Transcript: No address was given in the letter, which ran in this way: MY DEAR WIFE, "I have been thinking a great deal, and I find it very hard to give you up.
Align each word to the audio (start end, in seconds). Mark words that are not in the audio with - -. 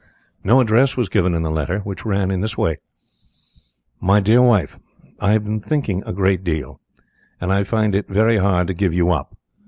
No 0.43 0.59
address 0.59 0.97
was 0.97 1.09
given 1.09 1.35
in 1.35 1.43
the 1.43 1.51
letter, 1.51 1.77
which 1.81 2.07
ran 2.07 2.31
in 2.31 2.41
this 2.41 2.57
way: 2.57 2.79
MY 3.99 4.19
DEAR 4.19 4.41
WIFE, 4.41 4.79
"I 5.19 5.33
have 5.33 5.43
been 5.43 5.59
thinking 5.59 6.01
a 6.07 6.11
great 6.11 6.43
deal, 6.43 6.81
and 7.39 7.53
I 7.53 7.63
find 7.63 7.93
it 7.93 8.09
very 8.09 8.37
hard 8.37 8.65
to 8.69 8.73
give 8.73 8.95
you 8.95 9.11
up. 9.11 9.37